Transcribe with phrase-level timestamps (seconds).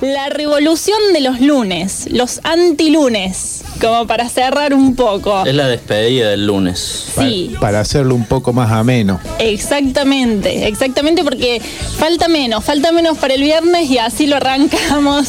[0.00, 5.44] la revolución de los lunes, los antilunes, como para cerrar un poco.
[5.44, 7.06] Es la despedida del lunes.
[7.18, 7.54] Sí.
[7.60, 9.20] Para hacerlo un poco más ameno.
[9.38, 11.60] Exactamente, exactamente porque
[11.98, 15.28] falta menos, falta menos para el viernes y así lo arrancamos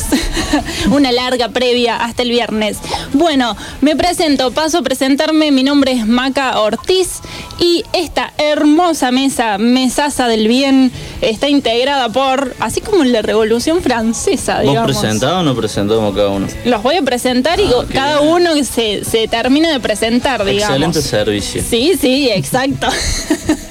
[0.91, 2.77] una larga previa hasta el viernes.
[3.13, 7.19] Bueno, me presento, paso a presentarme, mi nombre es Maca Ortiz
[7.59, 13.81] y esta hermosa mesa, mesaza del bien, está integrada por, así como en la Revolución
[13.81, 14.97] Francesa, ¿Vos digamos.
[14.97, 16.47] presentado o no presentamos cada uno?
[16.65, 20.69] Los voy a presentar y Ah, cada uno se, se termina de presentar, digamos.
[20.69, 21.63] Excelente servicio.
[21.67, 22.87] Sí, sí, exacto.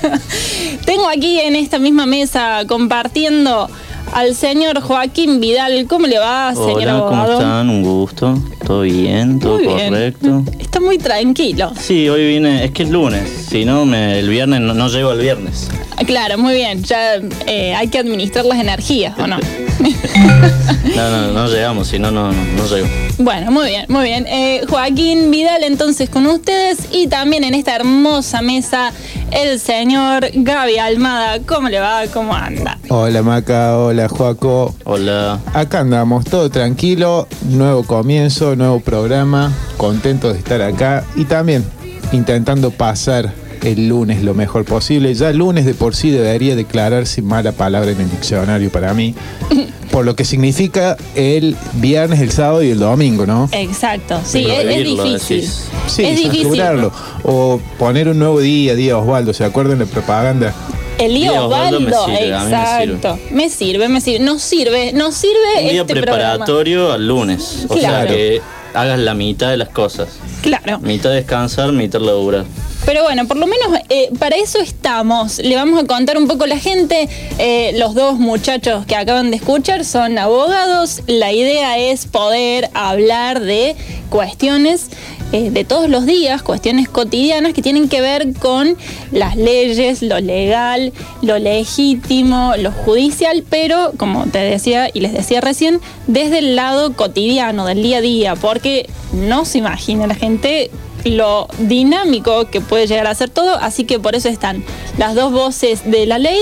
[0.85, 3.71] Tengo aquí en esta misma mesa compartiendo
[4.13, 5.87] al señor Joaquín Vidal.
[5.89, 7.71] ¿Cómo le va, señor Hola, ¿cómo están?
[7.71, 8.39] Un gusto.
[8.67, 9.39] ¿Todo bien?
[9.39, 9.89] ¿Todo Muy bien.
[9.91, 10.45] correcto?
[10.59, 11.73] Está muy tranquilo.
[11.79, 15.11] Sí, hoy vine, es que es lunes, si no, me- el viernes no, no llego
[15.11, 15.69] al viernes.
[15.97, 16.83] Ah, Claro, muy bien.
[16.85, 19.39] Ya eh, hay que administrar las energías, ¿o no?
[20.97, 22.87] No, no, no llegamos, si no, no, no, no llego.
[23.19, 24.27] Bueno, muy bien, muy bien.
[24.29, 28.93] Eh, Joaquín Vidal entonces con ustedes y también en esta hermosa mesa
[29.35, 31.41] el señor Gaby Almada.
[31.45, 32.03] ¿Cómo le va?
[32.13, 32.79] ¿Cómo anda?
[32.89, 34.75] Hola Maca, hola Joaco.
[34.85, 35.41] Hola.
[35.53, 41.65] Acá andamos, todo tranquilo, nuevo comienzo, nuevo programa, contentos de estar acá y también
[42.13, 43.33] intentando pasar
[43.65, 45.13] el lunes lo mejor posible.
[45.15, 49.15] Ya el lunes de por sí debería declararse mala palabra en el diccionario para mí,
[49.91, 53.49] por lo que significa el viernes, el sábado y el domingo, ¿no?
[53.53, 55.13] Exacto, sí, es, difícil.
[55.41, 55.69] decís.
[55.87, 56.43] Sí, es difícil.
[56.43, 56.93] censurarlo.
[57.25, 60.55] O poner un nuevo día, día Osvaldo, ¿se acuerdan de propaganda?
[60.99, 63.19] El día Día Osvaldo Osvaldo, me sirve, mí me exacto.
[63.33, 64.25] Me sirve, me sirve.
[64.25, 67.67] Nos sirve, nos sirve Un día este preparatorio al lunes.
[67.69, 68.07] O Claro.
[68.09, 68.41] sea que
[68.75, 70.09] hagas la mitad de las cosas.
[70.43, 70.79] Claro.
[70.81, 72.45] Mitad descansar, mitad laburar.
[72.87, 75.39] Pero bueno, por lo menos eh, para eso estamos.
[75.39, 77.09] Le vamos a contar un poco a la gente.
[77.39, 81.03] Eh, los dos muchachos que acaban de escuchar son abogados.
[81.07, 83.75] La idea es poder hablar de
[84.11, 84.91] cuestiones
[85.33, 88.77] eh, de todos los días, cuestiones cotidianas que tienen que ver con
[89.11, 90.93] las leyes, lo legal,
[91.23, 96.93] lo legítimo, lo judicial, pero como te decía y les decía recién, desde el lado
[96.95, 100.71] cotidiano, del día a día, porque no se imagina la gente
[101.05, 104.65] lo dinámico que puede llegar a ser todo, así que por eso están
[104.99, 106.39] las dos voces de la ley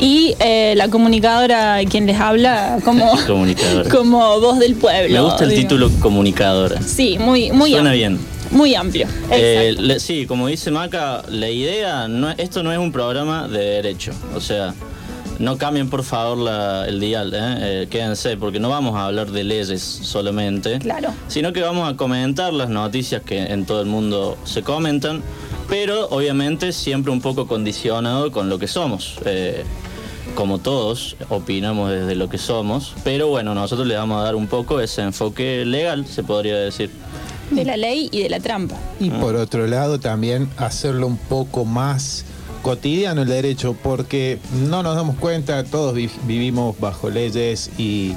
[0.00, 3.10] y eh, la comunicadora quien les habla como,
[3.90, 5.12] como voz del pueblo.
[5.14, 6.82] Me gusta el título comunicadora.
[6.82, 8.08] Sí, muy, muy Suena amplio.
[8.10, 8.32] bien.
[8.50, 9.06] Muy amplio.
[9.30, 13.58] Eh, le- sí, como dice Maca, la idea, no, esto no es un programa de
[13.60, 14.12] derecho.
[14.36, 14.74] O sea,
[15.42, 17.56] no cambien por favor la- el dial, ¿eh?
[17.82, 21.12] Eh, quédense, porque no vamos a hablar de leyes solamente, Claro.
[21.28, 25.20] sino que vamos a comentar las noticias que en todo el mundo se comentan,
[25.68, 29.16] pero obviamente siempre un poco condicionado con lo que somos.
[29.24, 29.64] Eh,
[30.36, 34.46] como todos, opinamos desde lo que somos, pero bueno, nosotros le vamos a dar un
[34.46, 36.88] poco ese enfoque legal, se podría decir.
[37.50, 38.76] de la ley y de la trampa.
[38.98, 42.24] Y por otro lado también hacerlo un poco más
[42.62, 48.14] cotidiano el derecho, porque no nos damos cuenta, todos vi- vivimos bajo leyes y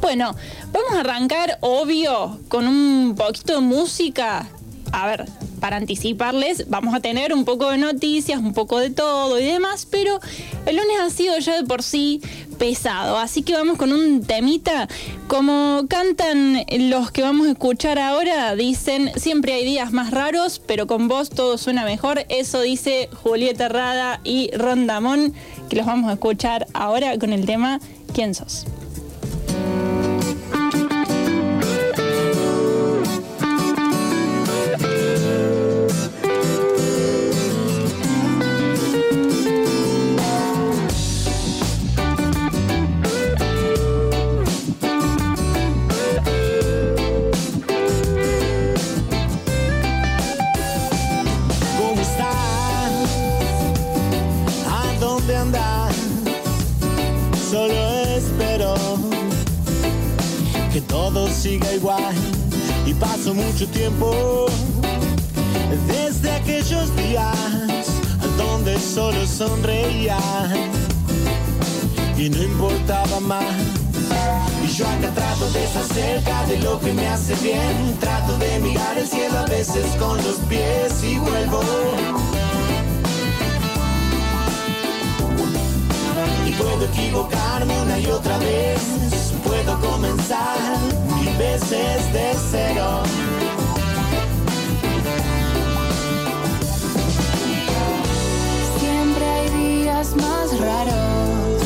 [0.00, 0.36] Bueno,
[0.72, 4.46] vamos a arrancar, obvio, con un poquito de música.
[4.92, 5.26] A ver,
[5.56, 9.86] para anticiparles, vamos a tener un poco de noticias, un poco de todo y demás,
[9.90, 10.20] pero
[10.66, 12.20] el lunes ha sido ya de por sí
[12.58, 14.88] pesado, así que vamos con un temita.
[15.28, 20.86] Como cantan los que vamos a escuchar ahora, dicen, siempre hay días más raros, pero
[20.86, 22.24] con vos todo suena mejor.
[22.28, 25.34] Eso dice Julieta Rada y Rondamón,
[25.68, 27.80] que los vamos a escuchar ahora con el tema
[28.16, 28.64] ¿Quién sos?
[61.32, 62.14] Siga igual
[62.84, 64.46] y paso mucho tiempo
[65.86, 67.86] desde aquellos días
[68.36, 70.18] donde solo sonreía
[72.18, 73.56] y no importaba más.
[74.62, 77.96] Y yo acá trato de estar cerca de lo que me hace bien.
[77.98, 81.62] Trato de mirar el cielo a veces con los pies y vuelvo.
[86.46, 90.58] Y puedo equivocarme una y otra vez puedo comenzar
[91.14, 93.02] mil veces de cero.
[98.78, 101.62] Siempre hay días más raros,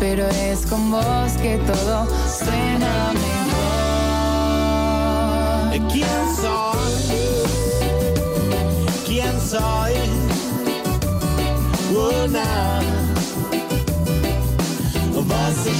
[0.00, 3.42] pero es con vos que todo suena mejor.
[5.92, 7.02] ¿Quién soy?
[9.06, 9.92] ¿Quién soy?
[11.94, 12.80] Una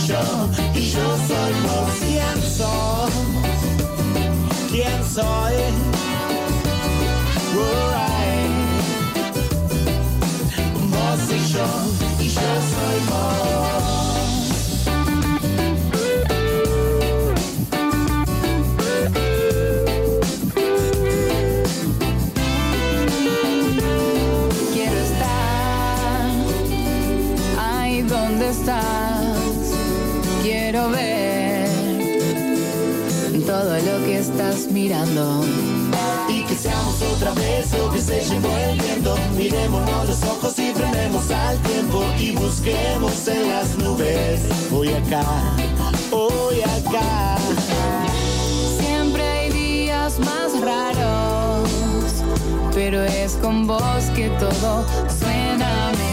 [0.07, 1.91] yo, y yo soy vos.
[2.07, 3.13] ¿Quién soy?
[4.71, 5.57] ¿Quién soy?
[7.55, 8.53] Right.
[10.91, 11.69] Vos y yo,
[12.21, 13.43] y yo soy vos.
[24.73, 26.31] Quiero estar
[27.59, 28.47] ahí donde
[30.43, 31.69] quiero ver
[33.47, 35.45] todo lo que estás mirando.
[36.29, 39.17] Y que seamos otra vez lo que se llevó el viento.
[39.37, 44.41] Miremonos los ojos y frenemos al tiempo y busquemos en las nubes.
[44.73, 45.25] Hoy acá,
[46.11, 47.37] hoy acá.
[48.79, 51.69] Siempre hay días más raros,
[52.75, 56.12] pero es con vos que todo suena mejor.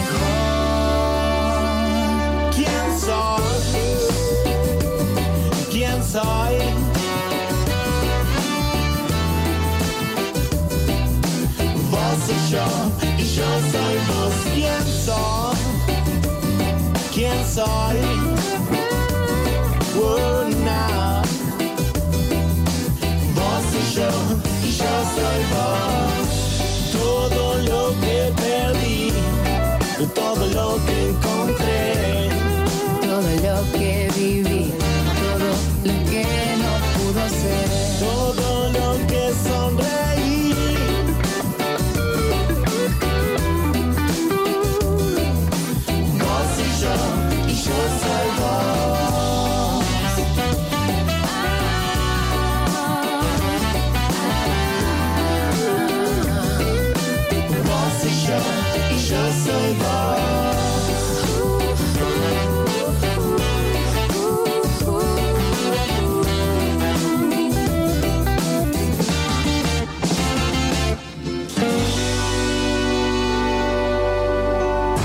[6.09, 6.55] Quién soy.
[11.91, 12.65] Vos y yo,
[13.17, 14.33] y yo soy vos.
[14.53, 15.57] ¿Quién soy?
[17.13, 18.28] ¿Quién